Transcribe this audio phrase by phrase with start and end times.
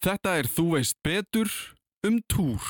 [0.00, 1.50] Þetta er Þú veist betur
[2.08, 2.68] um túr.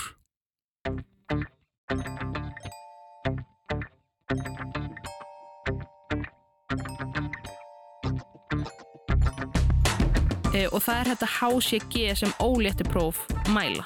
[10.51, 13.21] e, og það er þetta HCG sem ólétti próf
[13.55, 13.85] mæla.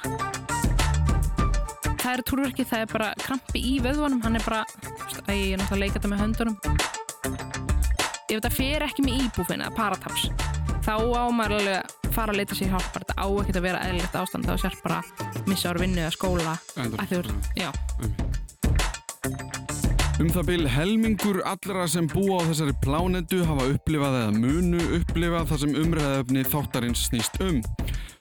[2.01, 4.63] Það er túrverki, það er bara krampi í vöðvunum, hann er bara,
[5.27, 6.57] að ég er náttúrulega að leika þetta með höndunum.
[8.25, 10.31] Ef þetta fer ekki með íbúfin eða parataps,
[10.89, 13.83] þá á maður alveg að fara að leita sér hjálp, þetta á ekkert að vera
[13.89, 15.02] eðlilegt ástand, þá sér bara
[15.51, 16.57] missa ára vinnu eða skóla.
[16.79, 17.23] Að þú,
[17.59, 17.71] já,
[20.23, 25.48] Um það byl helmingur allra sem búa á þessari plánetu hafa upplifað eða munu upplifað
[25.51, 27.59] það sem umræðaöfni þáttarins snýst um.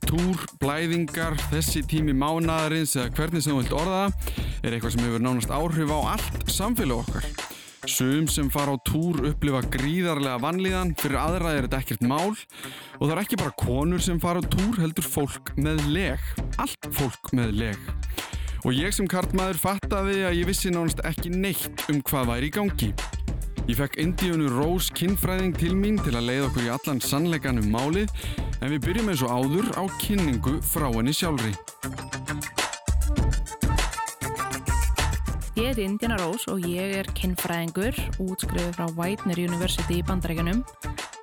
[0.09, 4.01] Túr, blæðingar, þessi tími mánaðarins eða hvernig sem þú vilt orða
[4.65, 7.29] er eitthvað sem hefur nánast áhrif á allt samfélag okkar.
[7.83, 13.01] Sum sem fara á túr upplifa gríðarlega vanlíðan, fyrir aðra er þetta ekkert mál og
[13.01, 16.29] það er ekki bara konur sem fara á túr heldur fólk með leg.
[16.63, 17.89] Allt fólk með leg.
[18.63, 22.55] Og ég sem kartmaður fattaði að ég vissi nánast ekki neitt um hvað væri í
[22.55, 22.93] gangi.
[23.67, 27.67] Ég fekk Indíunu Rós kinnfræðing til mín til að leiða okkur í allan sannleikan um
[27.71, 28.11] málið
[28.61, 31.51] en við byrjum eins og áður á kynningu frá henni sjálfri.
[35.53, 40.63] Ég heiti Indiana Rose og ég er kinnfræðingur, útskriðið frá Whitener University í Bandarækjunum.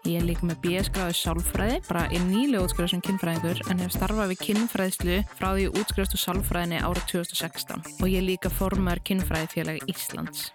[0.06, 4.30] Ég er líka með BS-gráðu sálfræði, bara er nýlega útskriðið sem kinnfræðingur en hef starfað
[4.30, 10.46] við kinnfræðslu frá því útskriðastu sálfræðinni árið 2016 og ég er líka formar kinnfræðifélagi Íslands.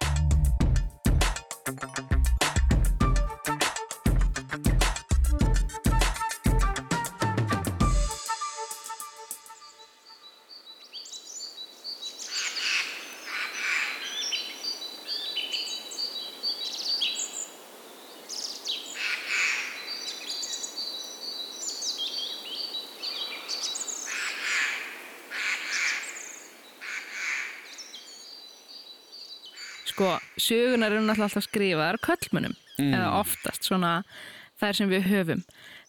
[29.96, 32.52] Sko, sögunar eru náttúrulega alltaf skrifaðar köllmunum,
[32.92, 34.02] eða oftast svona
[34.60, 35.42] þær sem við höfum.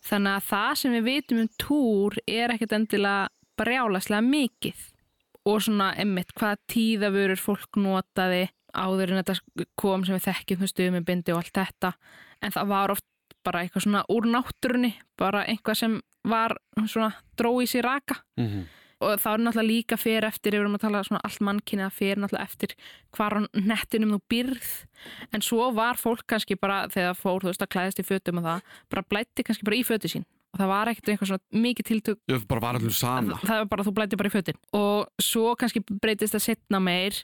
[0.08, 3.28] Þannig að það sem við vitum um túr er ekkert endilega
[3.60, 4.86] brjálaslega mikið
[5.48, 10.68] og svona emmitt hvaða tíðavörur fólk notaði áður en þetta kom sem við þekkjum þú
[10.72, 11.92] stuðmybindi og allt þetta
[12.42, 13.06] en það var oft
[13.44, 18.64] bara eitthvað svona úr náttúrunni bara eitthvað sem var svona drói sér raka Mm -hmm.
[19.04, 21.86] Og það er náttúrulega líka fyrir eftir ef við erum að tala svona allt mannkynni
[21.86, 22.74] að fyrir náttúrulega eftir
[23.18, 24.72] hvar á nettinum þú byrð
[25.38, 28.48] en svo var fólk kannski bara þegar fór þú veist að klæðast í fötum og
[28.48, 30.26] það bara blætti kannski bara í fötu sín.
[30.56, 33.38] Og það var ekkert eitthvað svona mikið tiltök Ég bara var allir sama.
[33.44, 34.58] það var bara þú blætti bara í fötin.
[34.74, 37.20] Og svo kannski breytist það setna meir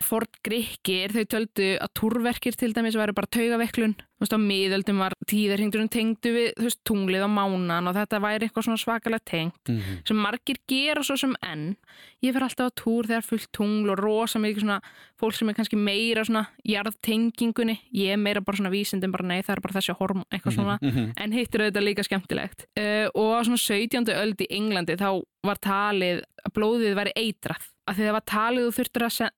[0.00, 4.98] Ford Grikkir, þau töldu að túrverkir til dæmis væri bara taugaveiklun þú veist á miðöldum
[4.98, 9.24] var tíðarhingdurinn tengdu við þú veist tunglið á mánan og þetta væri eitthvað svona svakalega
[9.26, 9.98] tengt Mhm.
[10.06, 11.76] sem margir gera svo sem enn
[12.22, 14.80] ég fer alltaf á túr þegar fullt tungl og rosa mikið svona
[15.20, 19.40] fólk sem er kannski meira svona jarðtengingunni ég er meira bara svona vísindum bara nei
[19.42, 21.12] það er bara þessi horm eitthvað svona Mhm.
[21.16, 24.08] en hittir auðvitað líka skemmtilegt uh, og á svona 17.
[24.14, 28.66] öld í Englandi þá var talið að blóðið væri eitrað af því það var talið
[28.68, 29.30] þú þurftur að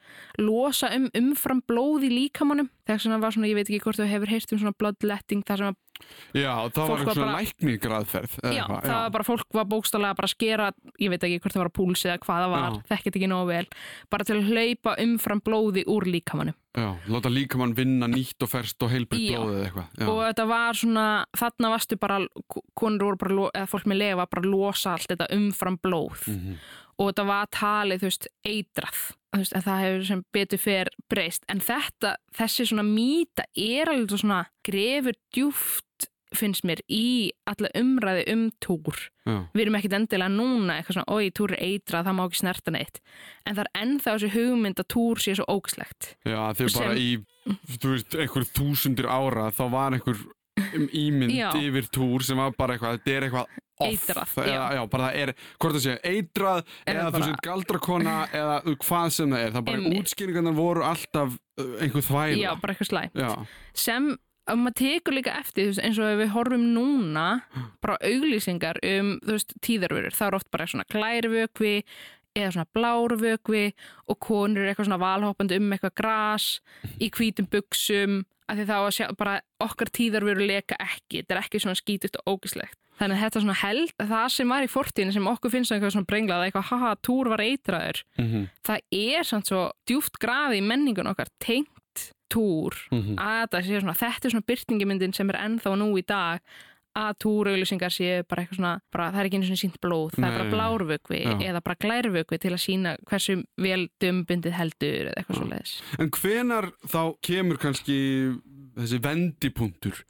[0.44, 4.08] losa um umfram blóð í líkamannum þegar svona var svona, ég veit ekki hvort þú
[4.10, 5.78] hefur heyrt um svona bloodletting þar sem að
[6.32, 8.34] Já, það var eitthvað lækningraðferð.
[8.40, 11.40] eða Já, eitthvað, það var bara fólk var bókstálega bara að skera, ég veit ekki
[11.44, 12.80] hvort það var að púlsi eða hvað það var, Já.
[12.94, 13.66] þekkit ekki nógu vel
[14.14, 18.80] bara til að hlaupa umfram blóði úr líkamannum Já, láta líkamann vinna nýtt og ferst
[18.86, 19.36] og heilbyggt Já.
[19.42, 19.88] blóðið eða eitthvað.
[20.00, 20.08] Já.
[20.08, 21.06] og þetta var svona,
[21.36, 22.18] þarna varstu bara
[22.80, 26.24] konur voru bara, eða fólk með lega var bara að losa allt þetta umfram blóð
[26.32, 26.56] Mhm.
[27.00, 30.92] Og þetta var talið, þú veist, eitrað þú veist, en það hefur sem betur fer
[31.10, 37.70] breyst, en þetta, þessi svona mýta er alveg svona grefur djúft finnst mér í alla
[37.78, 39.46] umræði um túr Já.
[39.54, 42.74] við erum ekkit endilega núna eitthvað svona, oi, túr er eitrað, það má ekki snerta
[42.74, 43.00] neitt
[43.44, 47.08] en það er ennþá þessi hugmynd að túr sé svo ógslegt Já, þegar bara í,
[47.72, 50.22] þú veist, einhver þúsundir ára þá var einhver
[50.78, 51.48] um ímynd Já.
[51.58, 53.91] yfir túr sem var bara eitthvað, þetta er eitthvað off.
[53.91, 54.82] Eitrað, Það- já.
[54.94, 58.56] bara það er, hvort það sé, eitrað Eða eða þú sér galdrakona eða
[58.86, 62.41] hvað sem það er, það bara útskýringarnar voru alltaf uh, einhver þvæla.
[62.42, 63.30] já, bara eitthvað slæm Já,
[63.86, 64.10] sem
[64.50, 67.27] að maður tekur líka eftir veist, eins og við horfum núna
[67.84, 71.74] bara auglýsingar um veist, tíðarvörur, það er oft bara svona glærvökvi
[72.36, 73.65] eða svona blárvökvi
[74.10, 76.50] og konur er eitthvað svona valhoppandi um eitthvað gras
[77.00, 81.42] í hvítum buksum af því þá að sjá bara okkar tíðarvörur leka ekki, þetta er
[81.44, 82.78] ekki svona skítugt og ógislegt.
[83.00, 86.09] Þannig að þetta svona held það sem var í fortíðinu sem okkur finnst eitthvað svona
[86.10, 88.03] brenglað eitthvað haha, túr var eitraður.
[88.21, 91.78] Mhm, það er samt svo djúft grafi í menningun okkar tengt
[92.30, 93.16] túr mhm.
[93.18, 96.44] að þetta sé svona, þetta er svona byrtingimyndin sem er ennþá nú í dag
[97.02, 100.26] að túrauðlýsingar séu bara eitthvað svona, bara, það er ekki einu svona sínt blóð, það
[100.28, 100.54] er bara Nei.
[100.54, 101.34] blárvökvi Já.
[101.50, 105.41] eða bara glærvökvi til að sína hversu vel dumbundið heldur eða eitthvað Já.
[105.41, 105.74] svo leiðis.
[105.98, 107.98] En hvenar þá kemur kannski
[108.78, 110.04] þessi vendipunktur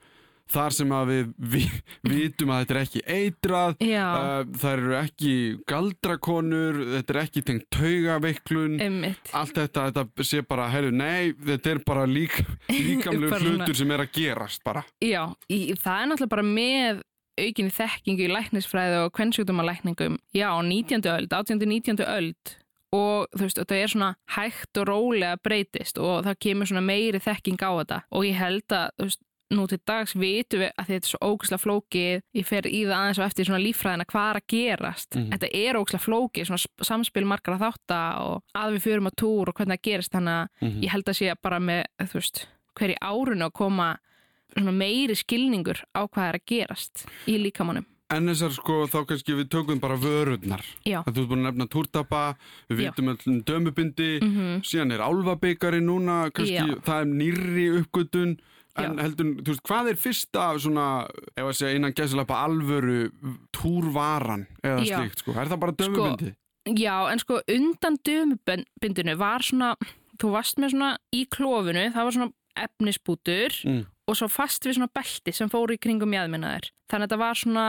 [0.51, 1.75] þar sem að við, við
[2.11, 5.35] vitum að þetta er ekki eitrað uh, það eru ekki
[5.71, 11.85] galdrakonur þetta er ekki tengt taugaveiklun allt þetta, þetta sé bara, heyrðu, nei þetta er
[11.87, 16.47] bara lík, líkamlegu hlutur sem er að gerast bara Já, í, það er náttúrulega bara
[16.47, 17.05] með
[17.41, 21.07] aukinni þekkingu í læknisfræði og kvennsjúkdómalækningum, já, á 19.
[21.09, 21.63] öld, 18.
[21.65, 22.03] 19.
[22.05, 22.57] öld
[22.91, 27.21] og þú veist, þetta er svona hægt og rólega breytist og það kemur svona meiri
[27.23, 30.87] þekking á þetta og ég held að, þú veist, nú til dags vitum við að
[30.87, 34.29] þetta er svo ógæslega flókið ég fer í það aðeins og eftir svona líffræðina hvað
[34.31, 35.31] er að gerast, Mhm.
[35.35, 39.13] þetta er ógæslega flókið svona sp- samspil margar að þátta og að við förum á
[39.19, 40.81] túr og hvernig það gerist þannig að Mhm.
[40.83, 43.99] ég held að sé bara með, þú veist, hverju árunu að koma
[44.57, 47.87] svona meiri skilningur á hvað er að gerast í líkamannum.
[48.13, 51.03] En þessar sko, þá kannski við tökum bara vörurnar Já.
[51.07, 52.37] að þú ert búin að nefna túrtapa
[52.69, 56.75] við vitum öllum dömubindi Mm síðan er álfabikari núna kannski, Já.
[56.83, 58.39] það er nýrri uppgötun
[58.79, 59.03] en Já.
[59.03, 60.85] heldur, þú veist, hvað er fyrsta svona,
[61.37, 63.11] ef að segja innan gæðsalapa alvöru
[63.53, 64.99] túrvaran eða Já.
[65.01, 66.35] slíkt, sko, er það bara dömubindi?
[66.79, 69.73] Já, en sko undan dömubindinu var svona,
[70.21, 73.87] þú varst með svona í klófinu, það var svona efnisbútur Mm.
[74.09, 76.71] og svo fast við svona belti sem fóru í kringum jæðminnaðir.
[76.91, 77.67] Þannig að þetta var svona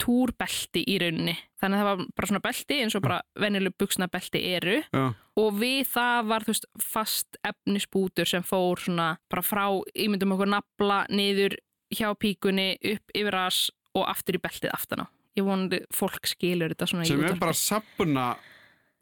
[0.00, 1.36] túrbelti í rauninni.
[1.60, 4.76] Þannig að það var bara svona belti eins og bara venjuleg buksna belti eru.
[4.92, 5.04] Já,
[5.40, 9.64] og við það var þú veist fast efnisbútur sem fór svona bara frá,
[9.94, 11.56] ímyndum okkur nafla niður
[11.94, 13.66] hjá píkunni upp yfir ras
[13.96, 15.06] og aftur í beltið aftan á.
[15.36, 18.30] Ég vonandi fólk skilur þetta svona sem er bara sapna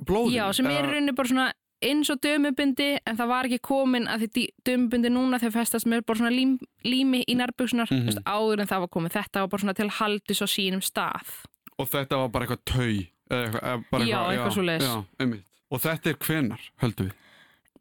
[0.03, 1.51] blóðin já, sem er rauninni bara svona
[1.89, 6.05] eins og dömubindi en það var ekki komin að því dömubindi núna þegar festast með
[6.09, 6.55] bara svona lím,
[6.85, 8.23] lími í nærbuksunar mm -hmm.
[8.25, 11.35] áður en það var komið þetta var bara svona til haldis á sínum stað
[11.79, 12.95] og þetta var bara eitthvað tau
[13.31, 14.89] eitthvað, bara Já, eitthvað svoleiðis.
[14.89, 15.45] já, einmitt.
[15.71, 17.15] og þetta er hvenar, höldum við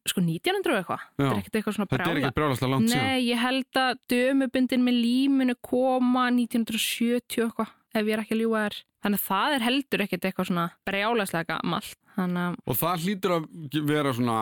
[0.04, 2.90] sko 1900 og eitthvað, þetta er ekkert eitthvað svona þetta er brjála ekki brjálaslega langt
[2.92, 8.36] síðan Nei, ég held að dömubindin með líminu koma 1970 eitthvað, ef ég er ekki
[8.36, 8.80] að ljúga þér.
[9.04, 11.98] Þannig að það er heldur ekkert eitthvað svona brjálæslega gamalt.
[12.14, 13.46] Að, Og það hlýtur að
[13.90, 14.36] vera svona,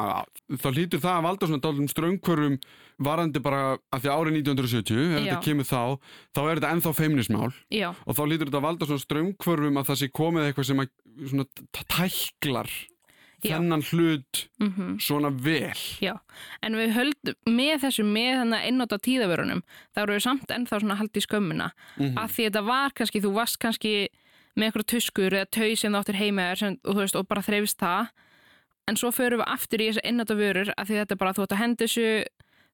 [0.60, 2.58] þá hlýtur það að valda svona dálum ströngkvörum
[3.02, 3.62] varandi bara
[3.96, 5.22] að því árið 1970, ef Já.
[5.24, 5.84] þetta kemur þá,
[6.36, 9.88] þá er þetta ennþá feimnismál já, og þá hlýtur þetta að valda svona ströngkvörfum að
[9.88, 10.92] það sé komið eitthvað sem að
[11.32, 11.48] svona
[11.96, 12.74] tæklar
[13.42, 15.74] þennan hlut mm svona vel.
[16.04, 16.14] já.
[16.62, 19.64] En við höldum með þessu, með þannig að einnóta tíðavörunum,
[19.96, 21.72] þá eru við samt ennþá svona haldið skömmuna.
[21.98, 22.18] Mhm.
[22.20, 23.94] Af því þetta var kannski, þú varst kannski
[24.58, 27.42] með eitthvað tuskur eða tau sem þú áttir heima þér sem, og, veist, og bara
[27.42, 28.10] þreifist það.
[28.90, 31.44] En svo förum við aftur í þessu einnóta vörur af því þetta er bara, þú
[31.46, 32.08] átt að henda þessu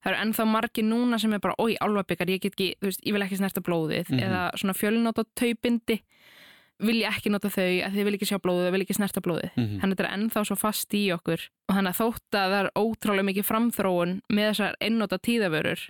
[0.03, 3.01] það eru ennþá margir núna sem er bara oi, álfabikar, ég get ekki, þú veist,
[3.05, 4.19] ég vil ekki snerta blóðið Mhm.
[4.23, 6.01] eða svona fjölnóta taubindi
[6.79, 9.51] vil ég ekki nota þau að þið vil ekki sjá blóðið, vil ekki snerta blóðið
[9.57, 9.79] Mhm.
[9.81, 12.61] þannig að þetta er ennþá svo fast í okkur og þannig að þótt að það
[12.63, 15.81] er ótrúlega mikið framþróun með þessar einnóta tíðavörur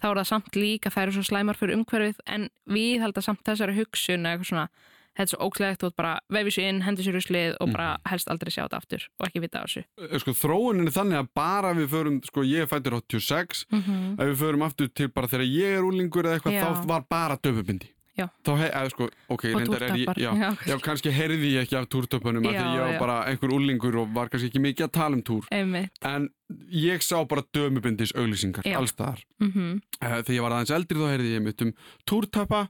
[0.00, 3.22] þá er það samt líka, það eru svo slæmar fyrir umhverfið en við held að
[3.28, 4.68] samt þessari hugsun eða eitthvað svona,
[5.16, 7.88] þetta er svo þú ert bara vefið sér inn, hendur sér í slið og bara
[8.08, 11.18] helst aldrei sjá þetta aftur og ekki vita á þessu Eh, Sko þróunin er þannig
[11.20, 14.12] að bara við förum, sko ég er fættur 86, mm -hmm.
[14.20, 16.64] ef við förum aftur til bara þegar ég er úlingur eða eitthvað, Já.
[16.64, 17.90] þá var bara döfubindi.
[18.18, 18.26] Já.
[18.44, 20.50] Þá hef, eða sko, ok, Og reyndar er ég, já, Já.
[20.66, 24.12] já, kannski heyrði ég ekki af túrtöpunum að því ég var bara einhver úlingur og
[24.14, 25.44] var kannski ekki mikið að tala um túr.
[25.50, 26.28] einmitt En
[26.70, 29.24] ég sá bara dömubindis auglýsingar allstaðar.
[29.40, 31.72] mm Uh, þegar ég var aðeins eldri þá heyrði ég mitt um
[32.06, 32.68] túrtappa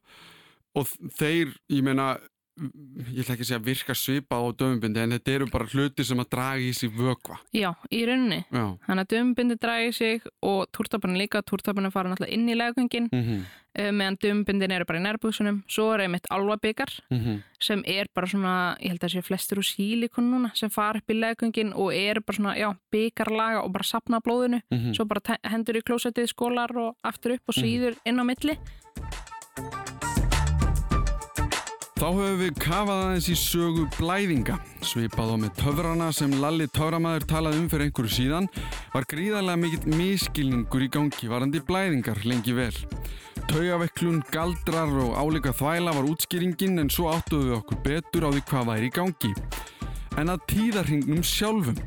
[0.74, 0.86] og
[1.18, 2.14] þeir, ég meina,
[2.60, 6.20] ég ætla ekki að segja virka svipað á dömubindi en þetta eru bara hluti sem
[6.20, 7.38] að draga í sig vökva.
[7.56, 8.64] já, í rauninni Já.
[8.84, 13.22] þannig að dömbindi dragi sig og túrtaparinn líka, túrtaparinn fara náttúrulega inn í legungin Mm
[13.22, 13.40] -hmm.
[13.78, 18.26] uh, meðan dömbindin eru bara í nærbúsunum svo er einmitt álfabikar Mm sem er bara
[18.26, 21.92] svona, ég held að sé flestir úr sílikon núna sem fara upp í legungin og
[21.94, 24.94] eru bara svona, já, byggarlaga og bara sapna blóðinu, -hmm.
[24.94, 28.58] svo bara hendur í klósettið skólar og aftur upp og síður inn á milli
[32.00, 34.54] Þá höfum við kafað aðeins í sögu blæðinga.
[34.88, 38.48] Svipað á með töfrana sem Lalli töframæður talaði um fyrir einhverju síðan
[38.94, 42.72] var gríðarlega mikill miskilningur í gangi varandi blæðingar lengi vel.
[43.52, 48.44] Taugaveiklun, galdrar og álíka þvæla var útskýringin en svo áttuðu við okkur betur á því
[48.48, 49.34] hvað væri í gangi.
[50.16, 51.84] En að tíðarhingnum sjálfum,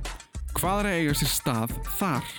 [0.53, 2.35] hvað er að eiga sér stað þar?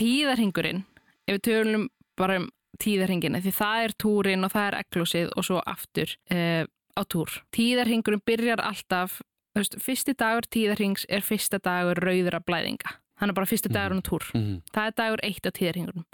[0.00, 0.82] tíðarhingurinn,
[1.28, 2.46] ef við tölum bara um
[2.82, 6.64] tíðarhingin, því það er túrin og það er eglósið og svo aftur uh,
[6.96, 7.30] á túr.
[7.56, 9.20] Tíðarhingurinn byrjar alltaf,
[9.54, 12.96] þú veist, fyrsti dagur tíðarhings er fyrsta dagur rauðra blæðinga.
[13.20, 14.24] Hann er bara fyrsti dagur á túr.
[14.34, 14.62] Mm -hmm.
[14.72, 16.04] Það er dagur eitt á tíðarhingurum.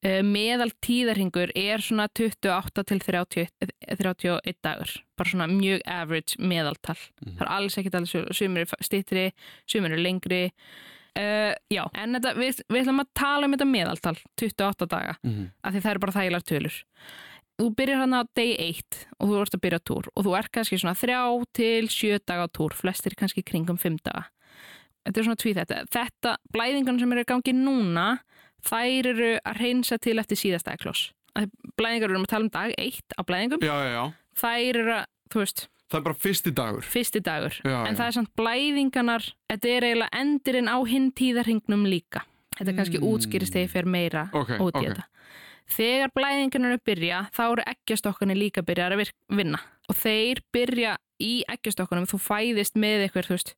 [0.00, 3.48] Uh, meðal tíðarhingur er svona 28 til 30,
[3.88, 7.36] 31 dagur bara svona mjög average meðaltal Mhm.
[7.36, 9.32] það er alls ekkert alveg sumir er stittri,
[9.66, 10.50] sumir er lengri
[11.20, 15.50] uh, já, en þetta, við, við ætlum að tala um þetta meðaltal 28 daga, Mhm.
[15.64, 16.78] af því það eru bara þægilar tölur.
[17.60, 20.50] Þú byrjar hann á day 1 og þú ert að byrja túr og þú ert
[20.52, 24.26] kannski svona 3 til 7 daga á túr flestir kannski kringum 5 daga.
[25.04, 28.06] Þetta er svona tví þetta þetta, blæðingan sem eru í gangi núna
[28.64, 31.10] þær eru að reynsa til eftir síðasta eklos
[31.78, 33.60] blæðingar eru um að tala um dag 1 á blæðingum.
[33.64, 34.04] Já, já, já.
[34.40, 36.82] þær eru að, þú veist, Það er bara fyrsti dagur.
[36.86, 37.98] fyrsti dagur Já, en já.
[37.98, 42.22] það er samt blæðinganar þetta er eiginlega endurinn á hinn tíðarhingnum líka
[42.56, 43.08] þetta kannski Mm.
[43.10, 44.86] útskýrist þegar ég fer meira Ok, út í ok.
[44.86, 45.04] þetta
[45.70, 51.42] þegar blæðingarnar eru byrja þá eru eggjastokkarnir líka byrjar að vinna og þeir byrja í
[51.48, 53.54] eggjastokkunum þú fæðist með eitthvað þú veist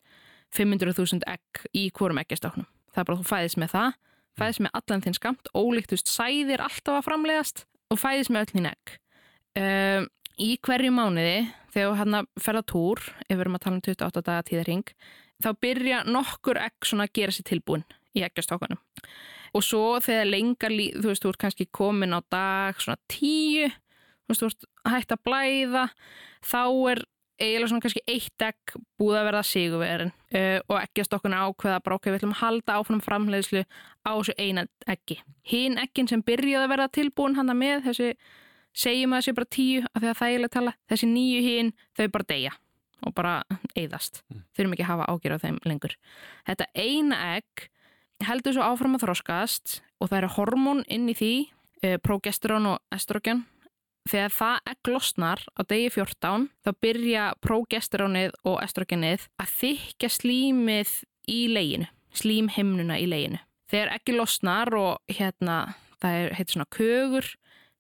[0.57, 3.93] 500.000 egg í hvorum eggjastoknum það er bara þú fæðist með það
[4.41, 8.45] fæðist með allan þinn skamt ólíkt þú veist sæðir alltaf að framlegast og fæðist með
[8.47, 8.95] öll þín egg
[9.61, 10.09] um,
[10.43, 11.37] í hverju mánuði
[11.73, 14.95] þegar hérna ferða túr ef við erum að tala um 28 daga tíðarhing
[15.43, 18.81] þá byrja nokkur egg svona að gera sér tilbúin í eggjastokkunum.
[19.53, 24.33] Og svo þegar lengar þú veist, þú ert kannski komin á dag svona tíu þú
[24.33, 25.87] veist, þú ert hægt að blæða
[26.45, 27.05] þá er
[27.43, 32.09] eiginlega svona kannski eitt egg búið að verða sigurverin uh, og eggjastokkunni ákveða bara ok,
[32.11, 33.65] við ætlum að halda áfram framleiðslu
[34.07, 35.19] á þessu eina eggi.
[35.49, 38.11] Hinn eggin sem byrjaði að verða tilbúin hana með þessi,
[38.73, 41.73] segjum að þessi bara tíu af því að það er eiginlega tala, þessi nýju hinn
[41.99, 42.53] þau bara deyja
[43.03, 43.35] og bara
[43.75, 44.23] eyðast.
[44.55, 45.97] Þurfum ekki að hafa ágjör á þeim lengur.
[46.47, 47.67] Þetta eina egg
[48.23, 51.33] heldur svo áfram að þroskast og það eru hormón inn í því
[51.83, 53.45] eh, prógesterón og estrogen.
[54.11, 60.95] Þegar það egg losnar á degi 14 þá byrja prógesterónið og estrogenið að þykja slímið
[61.31, 63.41] í leginu slímhimnuna í leginu.
[63.73, 67.29] Þegar eggi losnar og hérna það heitir svona kögur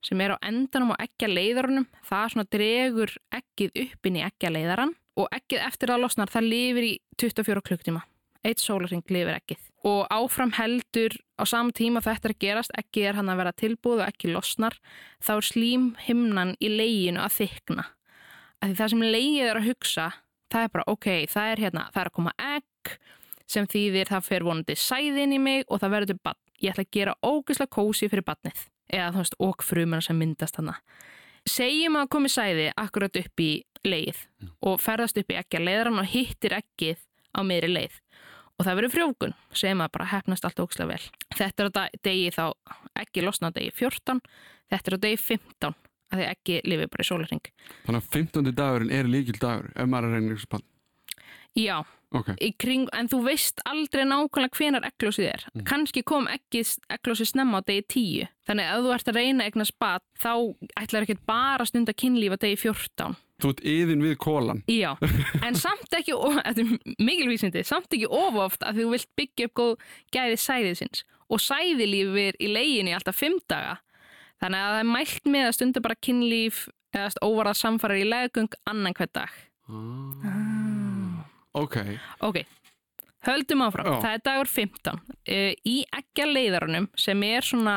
[0.03, 4.53] sem er á endanum á eggja leiðarunum það svona dregur eggið upp inn í eggja
[4.53, 8.03] leiðaran og eggið eftir það losnar það lifir í 24 klukktíma
[8.43, 13.07] eitt sólarring lifir ekkið og áfram heldur á saman tíma þetta er að gerast, ekki
[13.07, 14.77] er hann að vera tilbúð og ekki losnar,
[15.23, 17.87] þá er slímhimnan í leginu að þykna
[18.63, 20.09] því það sem legið er að hugsa
[20.53, 22.95] það er bara ok, það er hérna það er að koma egg
[23.53, 26.95] sem þýðir það fer vonandi sæðin í mig og það verður bann, ég ætla að
[26.99, 30.79] gera ógeðslega kósi fyrir bannið, eða þú veist okk frumuna sem myndast hana
[31.49, 33.51] segjum að komi sæði akkurat upp í
[33.87, 34.21] leið
[34.63, 37.03] og ferðast upp í eggja leiðran og hittir eggið
[37.35, 37.97] á meiri leið
[38.59, 41.07] og það verður frjókun sem að bara hefnast allt ógislega vel.
[41.35, 41.73] Þetta er á
[42.05, 42.45] degi þá
[43.03, 44.21] ekki losna á degi 14,
[44.71, 45.73] þetta er á degi 15
[46.13, 47.51] að því ekki lifið bara í sólarring.
[47.87, 48.53] Þannig að 15.
[48.61, 50.67] dagurinn er líkil dagur ef maður er að spann.
[51.59, 51.77] Já,
[52.13, 55.45] Ok, í kring, en þú veist aldrei nákvæmlega hvenar egglósið er.
[55.53, 55.65] Mm.
[55.69, 59.69] Kannski kom egglósið snemma á degi 10, þannig að ef þú ert að reyna eignar
[59.69, 60.33] spat þá
[60.83, 63.17] ætlar ekki bara að stunda kynlíf á degi 14.
[63.43, 64.61] þú ert yðin við kólan.
[64.71, 64.93] Já,
[65.43, 66.15] en samt ekki,
[66.49, 69.73] er mikilvísindi, samt ekki ofoft að þú vilt byggja upp góð
[70.15, 73.81] gæði sæðisins og sæðilífir í leiginni alltaf fimm daga.
[74.43, 78.53] Þannig að það er mælt með að stunda bara kynlíf eða óvarað samfærar í legung
[78.69, 79.43] annan hver dag.
[81.55, 81.77] Ok,
[82.21, 82.39] Ok,
[83.27, 83.87] höldum áfram.
[83.87, 84.01] Já.
[84.03, 85.01] Það er dagur 15.
[85.29, 87.77] Uh, í eggja leiðarunum sem er svona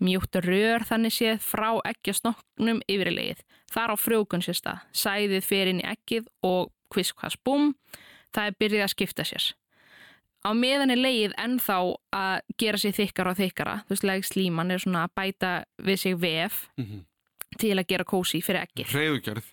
[0.00, 3.42] mjúkt rör þannig séð frá eggjastoknum yfir í leið.
[3.70, 4.80] Þar á frjókun sér stað.
[4.96, 7.74] Sæðið fer inn í eggið og kviskvast búm.
[8.34, 9.44] Það er byrjið að skipta sér.
[10.40, 11.76] Á meðan er leið ennþá
[12.16, 13.74] að gera sér þykkara og þykkara.
[13.84, 15.50] Þú veist, leg slíman er svona að bæta
[15.84, 17.04] við sig vef Mhm.
[17.58, 18.88] til að gera kósi fyrir eggið.
[18.96, 19.44] reyðugjörð.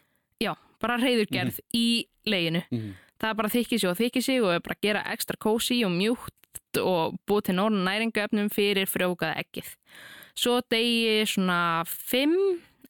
[0.41, 2.94] Já, bara reyðurgerð í leginu Mhm.
[3.19, 5.91] Það er bara þykki sig og þykki sig og bara að gera ekstra kósi og
[5.95, 6.33] mjúkt
[6.81, 9.69] og búið til norðan næringaöfnum fyrir frjókaða ekkið.
[10.38, 12.36] Svo degi svona 5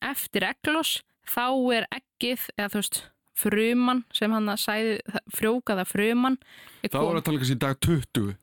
[0.03, 1.45] eftir egglos þá
[1.77, 2.99] er ekkið, eða þú veist
[3.37, 6.37] fruman sem hann að sæði frjókaða fruman
[6.83, 8.35] er Þá er að tala kannski dag 20,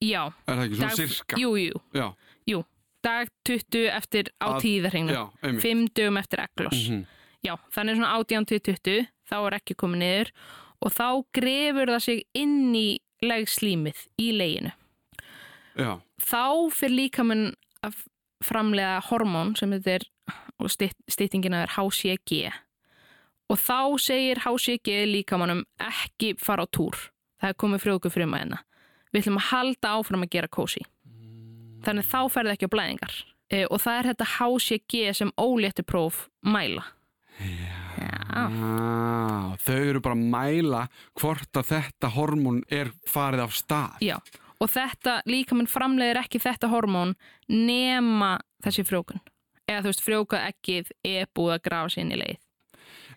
[0.00, 1.36] Já, er það ekki svona dag- sirka?
[1.42, 2.06] jú, jú, Já,
[2.48, 2.64] jú
[3.02, 5.62] dag 20 eftir á Að- tíðarhengnu já, einmitt.
[5.62, 7.06] 5 dögum eftir egglos Mhm.
[7.44, 10.30] Já, þannig svona 18 til 20 þá er ekki komið niður
[10.84, 12.88] og þá grefur það sig inn í
[13.24, 14.74] legslímið í leginu.
[15.78, 17.44] Já, Þá fyrir líkamann
[17.86, 18.00] að
[18.44, 20.06] framlega hormón sem þetta er
[20.58, 22.50] og stytt, styttingina er HCG
[23.48, 26.98] og þá segir HCG líkamannum ekki fara á túr.
[27.38, 28.58] Það er komið frjóku fruma hérna.
[29.14, 30.82] Við ætlum að halda áfram að gera kósi.
[31.86, 33.14] Þannig þá ferði ekki á blæðingar.
[33.48, 36.82] E, og það er þetta HCG sem óléttu próf mæla.
[38.02, 40.82] Ah, þau eru bara að mæla
[41.20, 43.96] hvort að þetta hormón er farið af stað.
[44.04, 44.16] Já,
[44.58, 47.14] og þetta líkamann framleiðir ekki þetta hormón
[47.48, 49.20] nema þessi frjókun
[49.68, 52.44] eða þú veist frjókað ekkið er búið að grafa sér inn í leið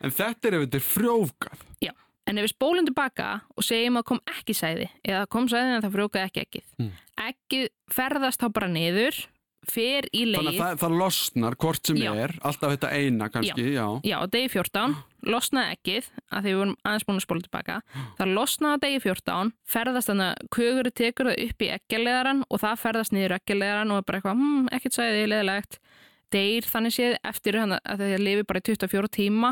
[0.02, 1.60] En þetta er ef þetta er frjófgað.
[2.32, 5.82] en ef við spólum tilbaka og segjum að kom ekki sæði eða kom sæði en
[5.84, 6.92] það frjókað ekki ekkið Mm.
[7.28, 9.18] ekkið ferðast þá bara niður
[9.70, 12.12] fer í leið Þannig að það, það losnar hvort sem Já.
[12.24, 13.86] er, alltaf þetta eina kannski, já.
[14.08, 14.96] Já, á degi 14
[15.32, 17.76] losnaði ekkið að því við vorum aðeins búin að spóla tilbaka.
[18.18, 22.80] Það losnaði degi 14 ferðast þannig að köguri tekur það upp í ekkjaleðaran og það
[22.82, 25.78] ferðast niður ekkjaleðaran og er bara eitthvað, hm, ekkert sæði, leðilegt
[26.32, 29.52] deyr þannig séð eftir hann að það lifi bara í 24 tíma.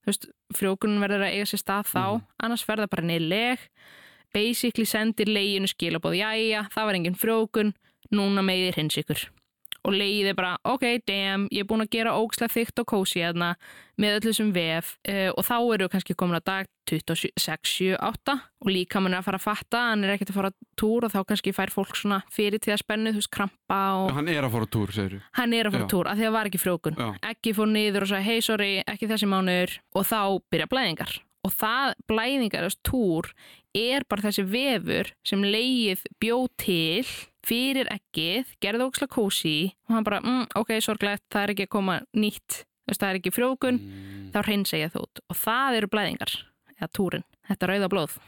[0.00, 2.04] Þú veist, frjókunum verður að eiga sér stað þá.
[2.40, 3.66] Annars ferða bara niður leg.
[4.32, 7.74] Basically sendir leginu skilabóð jæja, það var engin frjókun
[8.14, 9.26] núna megið hins ykkur
[9.86, 13.22] og legið er bara, ok, damn, ég er búin að gera ógslega þygt og kósi
[13.22, 13.54] hérna
[14.00, 14.94] með öllu sem vef.
[15.08, 17.36] Uh, og þá eru við kannski komin á dag 26,
[17.70, 18.34] 7, 8
[18.64, 21.06] og líka mann er að fara að fatta hann er ekkert að fara á túr
[21.06, 24.28] og þá kannski fær fólk svona fyrir til að spennu, þú veist, krampa og Hann
[24.32, 25.22] er að fara á túr, segir þú.
[25.38, 27.70] hann er að fara á túr af því að það var ekki frjókun ekki fór
[27.70, 29.76] niður og sagði, hei, sorry, ekki þessi mánuður.
[29.94, 30.20] Og þá
[30.50, 31.14] byrja blæðingar.
[31.46, 33.30] Og það, blæðingar, þess túr
[33.78, 37.06] er bara þessi vefur sem leið bjó til
[37.50, 39.54] fyrir ekkið, gerði óksla kósi
[39.88, 43.34] og hann bara, mm, ok, sorglegt það er ekki að koma nýtt, það er ekki
[43.34, 44.30] frjókun Mm.
[44.32, 46.32] þá reynsa ég það út og það eru blæðingar,
[46.78, 48.18] eða túrin þetta rauða blóð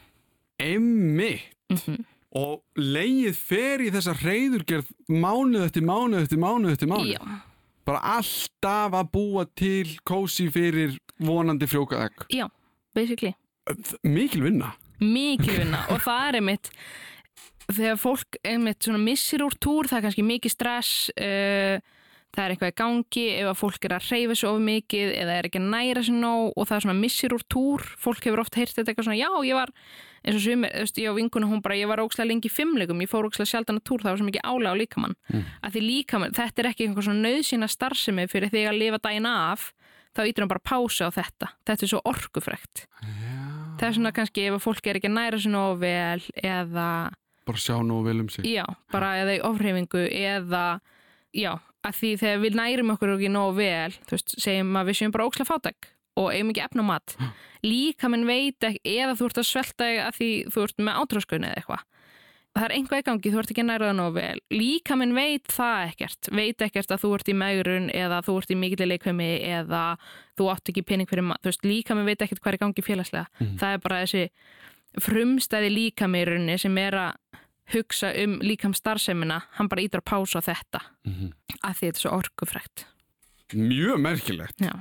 [0.59, 1.47] Einmitt.
[1.71, 2.03] mm
[2.33, 7.11] Og leið fer í þessa reyðurgerð mánuð eftir mánuð eftir mánuð eftir mánuð.
[7.13, 7.41] Já,
[7.85, 12.25] Bara alltaf að búa til kósi fyrir vonandi frjókað egg.
[12.33, 12.47] já,
[12.95, 13.35] basically
[14.03, 14.71] Mikil vinna.
[14.99, 16.71] mikil vinna og það er einmitt
[17.71, 21.77] þegar fólk einmitt svona missir úr túr það er kannski mikið stress uh,
[22.33, 25.35] það er eitthvað í gangi ef að fólk er að reyfa svo of mikið eða
[25.37, 28.43] er ekki að næra sér nóg og það er svona missir úr túr fólk hefur
[28.43, 29.73] oft heyrt þetta eitthvað svona já ég var
[30.23, 32.53] eins og sumir, þú veist, ég á vinkuna hún bara ég var ókslega lengi í
[32.53, 35.15] fimmleikum, ég fór ókslega sjaldan að túr það var svo mikið álega á líkamann.
[35.27, 35.47] Mm.
[35.59, 39.27] að því líkamann, þetta er ekki einhver svona nöðsýna starfsemi fyrir þig að lifa daginn
[39.27, 39.73] af
[40.13, 41.49] þá ítur hann bara pása á þetta.
[41.67, 42.85] Þetta er svo orkufrekt.
[43.79, 46.89] Það er svona kannski ef að fólk er ekki að næra sér nógu vel eða,
[47.45, 48.45] Bara sjá nú vel um sig.
[48.45, 50.79] já, bara eða í ofreifingu eða,
[51.33, 54.95] já að því þegar við nærum okkur ekki nógu vel þú veist, segjum að við
[55.01, 57.15] séum bara ókslega fátæk og eigum ekki efna á mat.
[57.65, 61.47] Líka minn veit ekki, eða þú ert að svelta að því þú ert með átráskunni
[61.49, 61.83] eða eitthvað.
[62.53, 64.39] Það er einhvað í gangi, þú ert ekki það nógu vel.
[64.53, 68.51] Líka minn veit það ekkert veit ekkert að þú ert í megrun eða þú ert
[68.53, 69.81] í mikill leikvemi eða
[70.37, 73.57] þú átt ekki pening fyrir maður, líka minn veit ekkert hvað er gangi félagslega, Mhm.
[73.57, 74.29] það er bara þessi
[75.01, 77.15] frumstæði líkamýrunni sem er að
[77.71, 81.31] hugsa um líkam starfsemina, hann bara ítur að pása þetta Mhm.
[81.63, 82.85] að því þetta er svo orkufrækt
[83.53, 84.57] Mjög merkilegt.
[84.57, 84.73] Já.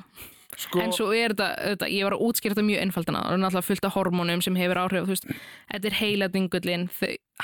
[0.59, 3.35] Sko, en svo er þetta, þetta, ég var að útskýra þetta mjög einfaldan að það
[3.37, 5.29] er náttúrulega fullt af hormónum sem hefur áhrif, þú veist,
[5.73, 6.88] þetta er heiladingullin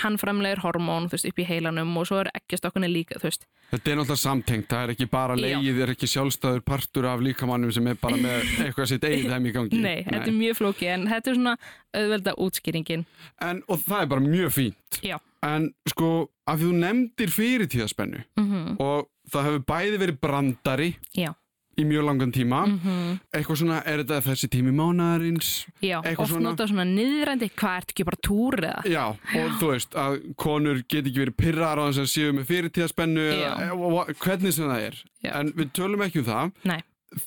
[0.02, 3.48] hann framlegir hormón, þú veist, upp í heilanum og svo er ekkjastokkunni líka, þú veist
[3.72, 4.68] þetta er náttúrulega samtengt.
[4.70, 8.44] Það er ekki bara leið, er ekki sjálfstæður partur af líkamannum sem er bara með
[8.66, 9.82] eitthvað sitt eigið þeim í gangi.
[9.82, 11.56] Nei, þetta er mjög flóki, en þetta er svona
[11.98, 13.04] auðvelda útskýringin
[13.44, 15.00] En, og það er bara mjög fínt.
[15.04, 15.18] Já.
[15.46, 16.08] En sko,
[16.48, 21.32] af því þú nefndir fyrirtíðaspennu mm og það hefur bæði verið brandari Já.
[21.78, 22.60] Í mjög langan tíma.
[22.66, 25.50] mm Eitthvað svona, er þetta þessi tími mánaðarins?
[25.82, 28.82] Já, oft svona- nota svona niðrandi, hvað ert ekki bara túr eða?
[28.84, 32.48] Já, og þú veist að konur get ekki verið pyrrar á þess að séu með
[32.50, 33.52] fyrirtíðaspennu Já.
[33.68, 35.02] eða hvernig sem það er.
[35.24, 35.32] Já.
[35.40, 36.52] En við tölum ekki um það.
[36.64, 36.82] Nei.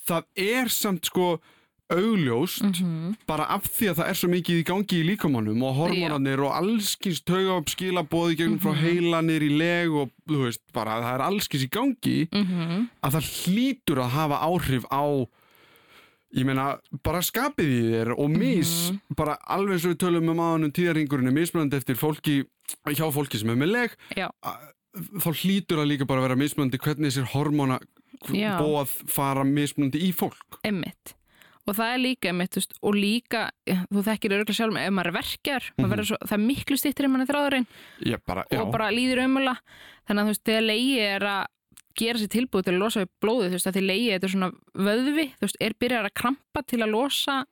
[0.06, 1.40] Það er samt sko
[1.96, 5.74] augljóst Mm bara af því að það er svo mikið í gangi í líkamannum og
[5.76, 8.82] hormonarnir og allskins tauga upp skilabóði gegnum frá Mhm.
[8.82, 12.88] heilanir í leg og þú veist bara það er allskins í gangi -hmm.
[13.02, 15.04] að það hlýtur að hafa áhrif á
[16.34, 19.14] ég meina bara skapið í þér og mis Mhm.
[19.16, 22.44] bara alveg og við tölum um aðanum tíðarringurinn er mismunandi eftir fólki
[22.88, 24.30] hjá fólki sem er með leg Já.
[24.42, 24.72] að-
[25.20, 27.78] þá hlýtur að líka bara vera mismunandi hvernig þessir hormona
[28.32, 28.58] Já.
[28.60, 31.14] bóð fara mismunandi í fólk Emmitt.
[31.62, 35.62] Og það er líka veist, og líka, þú þekkir örgulega sjálf, ef maður er verkjar,
[35.78, 35.86] Mhm.
[35.86, 37.66] mm svo, það er miklu stýttir ef maður er þráðurinn
[38.60, 39.58] og bara líður ömulega.
[40.08, 41.46] Þannig að þú veist, þegar leiði er að
[41.94, 44.32] gera sér tilbúið til að losa upp blóðið, þú veist, að því leiði þetta er
[44.34, 47.46] svona vöðvi, þú veist, er byrjar að krampa til að losa,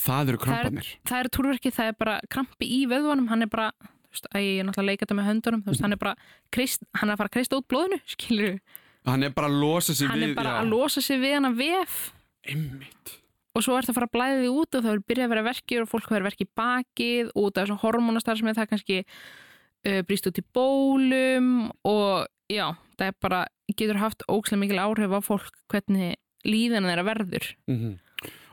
[0.00, 3.72] það eru krampanir það er túrverki, það er bara krampi í vöðvanum, hann er bara,
[3.82, 6.00] þú veist, að ég er náttúrulega að leika þetta með höndunum, þú veist, hann er
[6.00, 6.14] bara,
[6.54, 8.60] krist, hann er að fara að kreista út blóðinu, skilur
[9.06, 10.60] hann er bara að losa sig hann við er bara já.
[10.62, 12.12] að losa sig við hann að vef
[12.46, 13.16] Einmitt.
[13.54, 15.46] Og svo ert að fara að blæði því út og það vil byrja að vera
[15.50, 18.98] verkir og fólk verður verki í bakið út af þessu hormonastar sem er það kannski
[19.00, 21.48] uh, brýst út í bólum
[21.88, 22.66] og já,
[22.98, 23.40] það er bara
[23.74, 27.98] getur haft ókslega mikil áhrif á fólk hvernig líðan þeirra verður Mhm.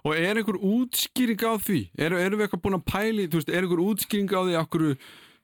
[0.07, 1.89] Og er einhver útskýring á því?
[1.99, 4.83] Eru, eru við eitthvað búin að pæli, þú veist, er einhver útskýring á því okkur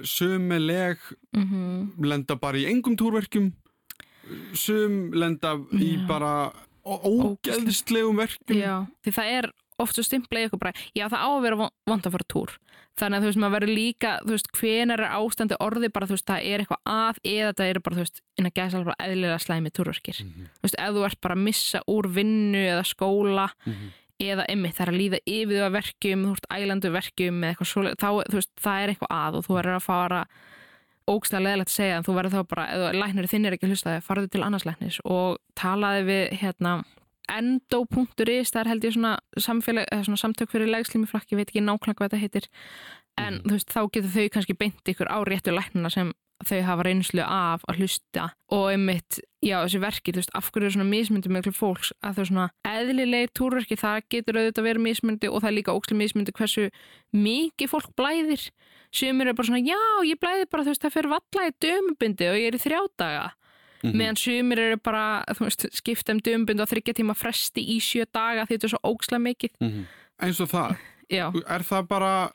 [0.07, 1.01] sömuleg
[1.35, 3.51] mm lenda bara í engum túrverkjum?
[4.55, 6.05] sum lenda í Já.
[6.07, 6.31] bara
[6.85, 11.23] ó- ógeðslegum verkum Já, því það er oft svo stimpla í ykkur bara, já það
[11.25, 12.51] á að vera von- vont að fara túr
[12.93, 16.13] þannig að þú veist, maður verður líka þú veist, hvenar er ástandi orði bara þú
[16.13, 19.01] veist, það er eitthvað að eða það eru bara, þú veist, inn að gæsa bara
[19.07, 20.45] eðlilega slæmi túrverkir Mhm.
[20.53, 23.89] þú veist, ef þú ert bara að missa úr vinnu eða skóla Mhm.
[24.21, 27.49] eða emmitt, það er að líða yfir þú að verkjum þú ert ælandu verkjum eða
[27.55, 30.25] eitthvað svo þá, þú veist, það er eitthvað að og þú verður að fara
[31.09, 33.73] ógstlega leðilegt að segja en þú verður þá bara, ef læknir þinn er ekki að
[33.73, 36.83] hlusta það, farðu til annars læknis og talaði við hérna
[37.31, 41.63] endo.is, það er held ég svona samfélag, eða svona samtök fyrir legslímiflakk ég veit ekki
[41.63, 42.47] nákvæmlega hvað þetta heitir
[43.17, 43.43] en Mhm.
[43.47, 46.13] þú veist, þá getur þau kannski beint ykkur á réttu læknina sem
[46.47, 50.69] þau hafa reynslu af að hlusta og einmitt, já þessi verki, þú veist, af hverju
[50.69, 51.91] er svona mismyndi með ykkur fólks?
[52.03, 56.01] Að þau svona eðlilegir túrverki, það getur auðvitað verið mismyndi og það er líka ókslega
[56.01, 56.67] mismyndi hversu
[57.13, 58.49] mikið fólk blæðir.
[58.93, 62.29] Sumir er bara svona, já, ég blæði bara þú veist, það fyrir valla í dömubindi
[62.29, 63.31] og ég er í þrjá daga.
[63.83, 63.97] Mhm.
[63.99, 68.45] meðan sumir eru bara, veist, skipta um dömubindi og þryggja tíma fresti í sjö daga
[68.47, 69.51] því þetta er svo ókslega mikið.
[69.59, 69.83] Mhm.
[70.23, 70.77] eins og það.
[71.11, 72.31] Er það bara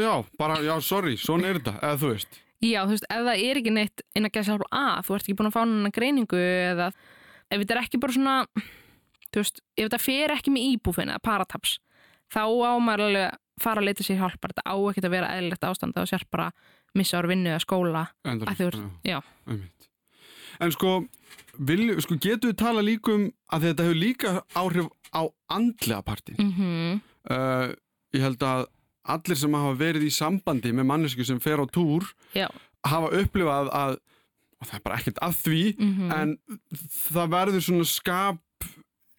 [0.00, 3.44] já, bara, já, sorry, svona er þetta eða þú veist já, þú veist, ef það
[3.44, 5.92] er ekki neitt inn að gæsa alveg að, þú ert ekki búin að fá hana
[5.94, 6.90] greiningu eða
[7.50, 8.36] ef þetta er ekki bara svona
[9.32, 11.76] þú veist, ef þetta fer ekki með íbúfin eða parataps,
[12.32, 15.32] þá á maður alveg að fara að leita sér hjálpar, þetta á ekkert að vera
[15.36, 16.48] eðlilegt ástand að þú sér bara
[16.96, 18.02] missa ára vinnu eða skóla.
[18.28, 19.88] Endar, að þú ert, já, einmitt.
[20.60, 20.92] en sko,
[21.70, 26.40] vil, sko getur við tala líka um að þetta hefur líka áhrif á andlega partin
[26.40, 27.04] mhm.
[27.26, 27.72] Uh,
[28.14, 28.68] ég held að
[29.14, 32.48] allir sem hafa verið í sambandi með mannesku sem fer á túr já,
[32.86, 33.96] hafa upplifað að
[34.56, 36.36] og það er bara ekkert að því mhm en
[37.12, 38.42] það verður svona skap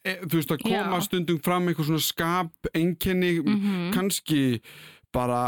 [0.07, 1.05] e, þú veist að koma Já.
[1.05, 3.91] stundum fram eitthvað svona skap einkenni Mhm.
[3.93, 4.61] kannski
[5.17, 5.39] bara,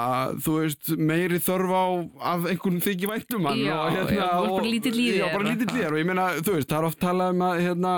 [0.42, 1.86] þú veist, meiri þörf á
[2.34, 5.26] af einhvern þykji væntum hann Já, og hérna já, ert bara og- lítill í Já,
[5.30, 5.76] bara og eitthvað.
[5.78, 7.94] þér og ég meina, þú veist, það er oft talað um að hérna,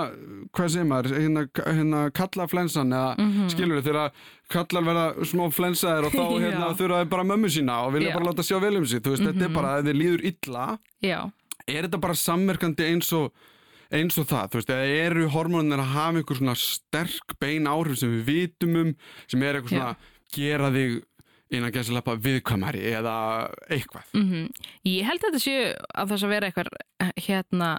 [0.52, 1.44] hvað segir maður hérna,
[1.78, 3.48] hérna kalla flensan eða Mhm.
[3.54, 4.10] skilur þið, þegar
[4.52, 6.76] kallar verða smá flensaðir og þá hérna Já.
[6.82, 9.22] þurfa þið bara mömmu sína og vilja bara láta sjá vel um sig, þú veist,
[9.24, 9.54] þetta er Mhm.
[9.54, 11.18] bara að þið líður illa já,
[11.68, 13.32] er þetta bara samverkandi eins og
[13.92, 17.98] eins og það, þú veist, eða eru hormónir að hafa einhver svona sterk bein áhrif
[17.98, 18.94] sem við vitum um,
[19.28, 19.96] sem er eitthvað svona
[20.32, 21.02] gera þig
[21.58, 23.14] innan gæsa lappa viðkvæmari eða
[23.68, 24.08] eitthvað.
[24.14, 24.48] Mhm.
[24.88, 26.68] Ég held þetta séu að þess að vera eitthvað
[27.26, 27.70] hérna,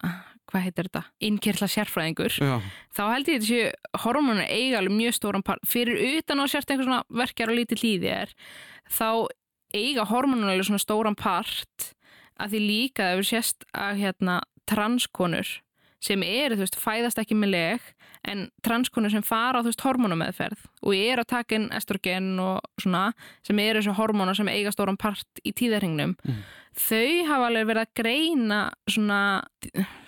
[0.52, 1.04] hvað heitir þetta?
[1.30, 2.38] Innkirtla sérfræðingur.
[2.38, 2.62] Já,
[2.94, 3.72] þá held ég þetta séu
[4.06, 5.64] hormónur eiga alveg mjög stóran part.
[5.66, 8.34] Fyrir utan á sért einhver svona verkjar og lítið líði er
[8.90, 9.28] þá
[9.74, 11.94] eiga hormónur alveg svona stóran part
[12.40, 15.50] að því líka það hefur sést að hérna transkonur
[16.04, 17.86] sem eru, þú veist, fæðast ekki með leg
[18.28, 22.60] en transkonur sem fara á, þú veist, hormónumeðferð og eru að taka inn estrogen og
[22.84, 23.06] svona,
[23.48, 26.44] sem eru þessu hormónar sem eiga stóran part í tíðarhingnum Mhm.
[26.76, 29.44] þau hafa alveg verið að greina svona,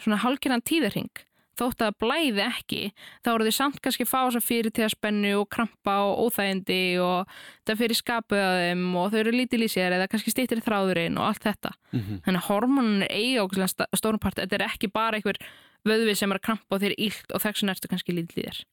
[0.03, 1.09] svona hálfgerðan tíðarhing
[1.55, 2.79] þótt að það blæði ekki
[3.23, 6.79] þá eru þau samt kannski að fá þess að fyrir tíðaspennu og krampa og óþægindi
[6.99, 7.29] og
[7.65, 11.15] það fyrir skapuð að þeim og þau eru lítil í sér eða kannski stýttir þráðurinn
[11.15, 12.19] og allt þetta Mhm.
[12.25, 15.39] þannig að hormónin er eiga stórum part þetta er ekki bara einhver
[15.85, 18.63] vöðvi sem er að krampa og þeir eru illt og þess vegna ertu kannski þér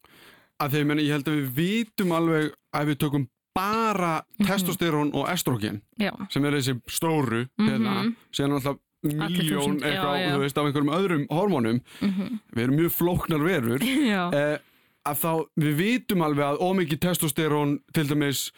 [0.62, 4.46] að því ég held að við vitum alveg að við tökum bara Mhm.
[4.48, 8.16] testosterón og estrogen já, sem er þessi stóru hérna, Mhm.
[8.32, 13.78] síðan alltaf miljón eitthvað, veist, af einhverjum öðrum hormónum mm við erum mjög flóknar verur
[14.14, 14.32] já.
[14.32, 14.58] eh,
[15.04, 18.52] að þá við vitum alveg að ómikið testosterón til dæmis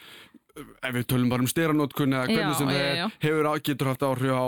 [0.55, 4.05] ef við tölum bara um steranótkun eða hvernig Já, sem það er, hefur getur haft
[4.07, 4.47] áhrif á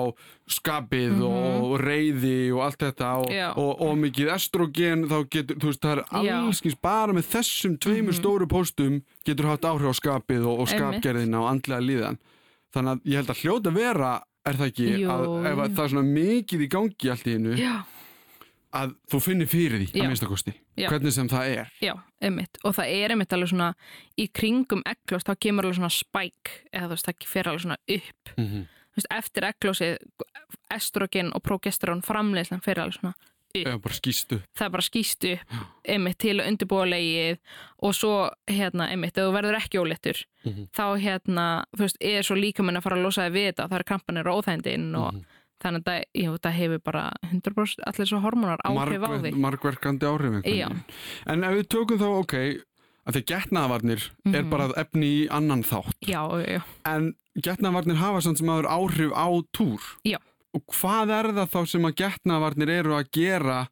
[0.56, 1.64] skapið Mhm.
[1.66, 5.96] og reyði og allt þetta og, og, og mikið estrogen þá getur, þú veist, það
[5.96, 6.04] er
[6.46, 8.20] allskins bara með þessum tveimur Mhm.
[8.20, 12.18] stóru póstum getur haft áhrif á skapið og, og skapgerðina og andlega líðan.
[12.72, 15.90] Þannig að ég held að hljóta vera er það ekki, að ef að það er
[15.90, 17.74] svona mikið í gangi allt í einu já,
[18.74, 20.02] að þú finnir fyrir því, Já.
[20.02, 21.92] að minnstakosti hvernig sem það er já,
[22.64, 23.74] og það er einmitt alveg svona
[24.18, 27.78] í kringum eglós þá kemur alveg svona spike eða þú veist, það fer alveg svona
[27.88, 28.66] upp mm -hmm.
[28.66, 29.96] þú veist, eftir eglósið
[30.70, 33.14] estrogen og progesterón framleiðslan fer alveg svona
[33.56, 35.54] skýstu það er bara skýst upp
[35.88, 37.38] einmitt til að undirbúa leið
[37.78, 40.68] og svo hérna einmitt, ef þú verður ekki óléttur Mhm.
[40.72, 43.78] þá hérna, þú veist, er svo líkaminn að fara að losa þig við þetta, það
[43.78, 45.24] er krampanir og óþægindin og Mhm.
[45.62, 50.40] Þannig að jú, það hefur bara 100% allir svo hormonar áhrif á þig margverkandi áhrif
[51.26, 52.34] en ef við tökum þá ok
[53.06, 54.02] að því getnaðvarnir
[54.34, 54.50] er Mhm.
[54.50, 59.28] bara efni í annan þátt já, já, en getnaðvarnir hafa samt sem aður áhrif á
[59.52, 60.18] túr Já.
[60.54, 63.68] og hvað er það þá sem að getnaðvarnir eru að gera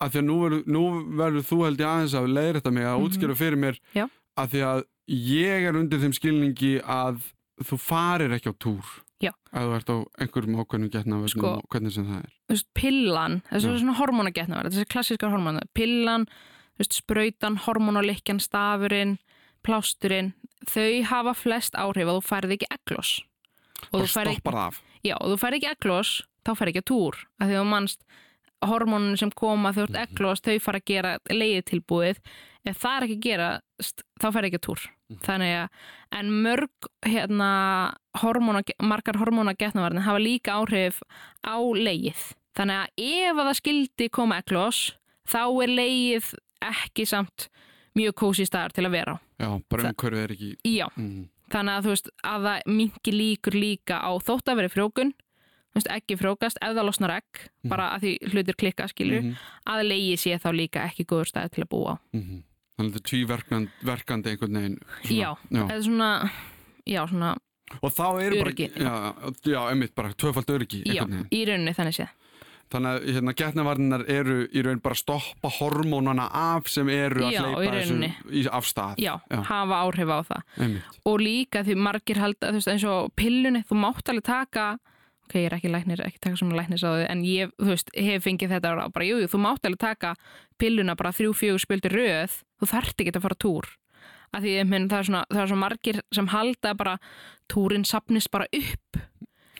[0.00, 0.84] að því að nú
[1.16, 3.06] verður, þú held ég aðeins að leiðir þetta mig að Mhm.
[3.08, 4.06] útskjöru fyrir mér Já.
[4.36, 7.20] að því að ég er undir þeim skilningi að
[7.64, 8.84] þú farir ekki á túr
[9.22, 9.30] Já.
[9.32, 11.52] Ef þú ert á einhverjum ákveðnum getnaverðnum Sko.
[11.56, 12.32] og hvernig sem það er.
[12.52, 16.26] veist, pillan, þessi svona hormónagetnaverð, þessi klassískar hormóna, pillan,
[16.76, 19.16] veist, sprautan, hormónalikjan, stafurinn,
[19.64, 20.34] plásturinn,
[20.68, 23.14] þau hafa flest áhrif að þú færið ekki eglos.
[23.90, 26.12] Og þú færð ekki, já, og þú færið ekki eglos,
[26.44, 27.18] þá færið ekki að túr.
[27.40, 28.04] Af því að mannst
[28.66, 32.20] hormónin sem koma þú ert eglos, þau fara að gera leiði tilbúið.
[32.66, 33.48] Ef það er ekki að gera,
[34.20, 34.86] þá færið ekki að túr.
[35.22, 35.68] Þannig að,
[36.18, 37.50] en mörg, hérna,
[38.22, 40.98] hormóna, margar hormónagetnaverðin hafa líka áhrif
[41.46, 42.24] á leið.
[42.58, 44.80] Þannig að ef að það skildi koma eglos,
[45.28, 46.32] þá er leið
[46.66, 47.48] ekki samt
[47.96, 49.18] mjög kósi staðar til að vera á.
[49.38, 50.50] Já, bara umhverfið er ekki...
[50.64, 51.28] Já, Mm.
[51.52, 55.78] þannig að þú veist að það mingi líkur líka á þótt að vera frjókun, þú
[55.78, 59.36] veist ekki frjókast ef það losnar egg, bara að því hlutir klikka skilur, Mhm.
[59.70, 61.96] að leið sé þá líka ekki góður staðar til að búa á.
[62.16, 62.42] Mhm.
[62.76, 64.78] Þannig að þetta er tvíverkandi verkandi einhvern veginn.
[65.00, 65.16] svona.
[65.16, 65.30] Já,
[65.64, 66.10] eða svona,
[66.86, 67.34] já, svona,
[67.82, 68.50] Og þá eru bara...
[68.52, 68.66] Öryggi.
[68.78, 68.94] Já,
[69.50, 71.28] já, einmitt bara tvöfald öryggi já, einhvern veginn.
[71.34, 72.12] í rauninni þannig séð.
[72.66, 77.32] Þannig að hérna, getnavarnar eru í raun bara að stoppa hormónana af sem eru að
[77.36, 78.08] Já, hleypa þessu rauninni.
[78.30, 78.94] í, af stað.
[79.02, 79.40] Já, Já.
[79.50, 80.42] hafa áhrif á það.
[80.66, 80.96] Einmitt.
[81.06, 84.66] og líka því margir halda þú veist, eins og pillunni, þú mátt alveg taka
[85.26, 88.54] ok, ég er ekki læknir, ekki taka svona þau en ég, þú veist, hef fengið
[88.54, 90.14] þetta bara, jú, jú, þú mátt alveg taka
[90.60, 93.68] pilluna bara þrjú, fjögur spildi röð þú þarft ekki að fara túr.
[94.34, 96.96] Að því, minn, það er svona, það er svo margir sem halda bara,
[97.50, 99.00] túrin sapnist bara upp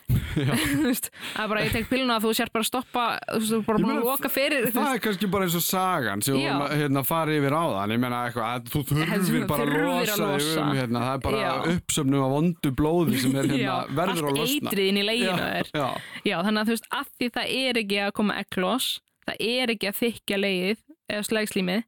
[0.37, 3.51] þú veist, að bara ég tek pilluna að þú sér bara að stoppa, þú veist,
[3.51, 6.23] þú er bara búin að loka fyrir, þú Það er kannski bara eins og sagan
[6.25, 6.51] sem Já.
[6.55, 7.93] að hérna, fara yfir á þann.
[7.95, 11.01] Ég meina eitthvað, að þú þurfir bara að losa þig um hérna.
[11.07, 14.71] Það er bara uppsöfnum af vondu blóði sem er hérna, verður að allt losna.
[14.71, 15.87] eitrið inn í leginu þér Já,
[16.29, 18.87] Já, þannig að þú veist, að því það er ekki að koma eklos,
[19.27, 21.83] það er ekki að þykja leið eða slegslímið,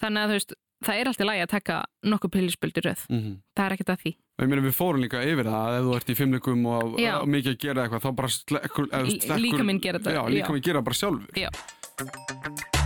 [0.00, 1.78] þannig að þú veist, það er alltaf lægi að taka
[2.12, 3.06] nokkuð pillispöldur röð.
[3.10, 4.12] mm Það er ekkert að því.
[4.40, 7.28] Ég meina við fórum líka yfir það að ef þú ert í fimmleikum og, og
[7.28, 11.00] mikið að gera eitthvað þá bara slekkur, slekkur líkaminn gera þetta, líka minn gera bara
[11.02, 12.78] sjálfur Já.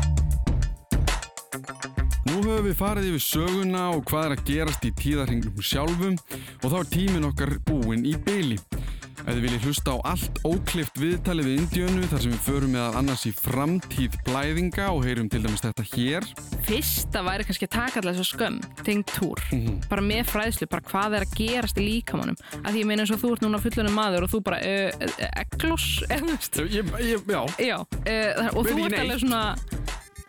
[2.24, 6.16] Nú höfum við farið yfir söguna og hvað er að gerast í tíðarhingnum sjálfum
[6.64, 8.56] og þá er tíminn okkar búinn í byli.
[9.24, 12.96] Ef þið viljið hlusta á allt óklift viðtalið við Indíönu þar sem við förum meðal
[12.98, 16.26] annars í framtíð blæðinga og heyrum til dæmis þetta hér.
[16.66, 19.78] Fyrsta væri kannski að taka alltaf þessu skömm, tengd túr, Mhm.
[19.88, 22.36] bara með fræðslu, bara hvað er að gerast í líkamannum.
[22.64, 24.90] Að því ég meina eins og þú ert núna fullunum maður og þú bara, uh,
[24.92, 26.84] uh, eklos, eða þú veist, ég,
[27.24, 29.56] já, Já, uh, og þú ert alveg svona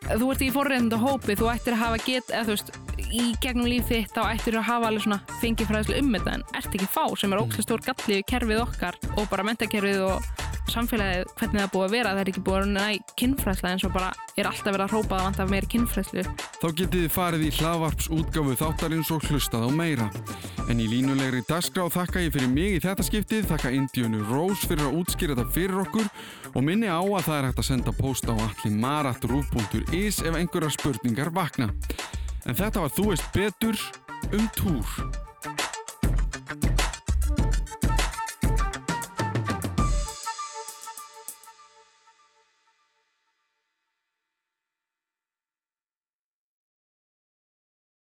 [0.09, 2.73] þú ert í forreynda hópi, þú ættir að hafa get, eða þú veist,
[3.15, 6.45] í gegnum líf þitt þá ættir að hafa alveg svona fengið fræðslu um þetta en
[6.59, 10.44] ert ekki fá sem er ókslega stór galli í kerfið okkar og bara mentakerfið og
[10.73, 13.93] samfélagið hvernig það búið að vera það er ekki búið að næ kynfræðsla eins og
[13.95, 16.25] bara er alltaf verið að hrópa að vanta meiri kynfræðslu
[16.65, 20.07] þá getið þið farið í hlaðvarps útgáfu þáttarins og hlustað á meira.
[20.65, 24.87] En í línulegri dagskrá þakka ég fyrir mig í þetta skiptið, þakka Indíönu Rós fyrir
[24.87, 26.09] að útskýra þetta fyrir okkur
[26.55, 31.33] og minni á að það er hægt að senda post á allimarat.ruf.is ef einhverjar spurningar
[31.35, 31.69] vakna.
[32.45, 33.77] En þetta var Þú veist betur
[34.33, 34.89] um túr.